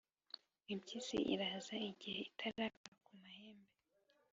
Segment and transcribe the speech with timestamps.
[0.73, 3.73] impyisi iraza, igihe itarakora ku mahembe,